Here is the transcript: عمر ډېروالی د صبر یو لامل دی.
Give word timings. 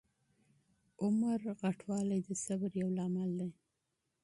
عمر 1.03 1.39
ډېروالی 1.61 2.19
د 2.27 2.29
صبر 2.45 2.71
یو 2.81 2.89
لامل 2.97 3.31
دی. 3.39 3.51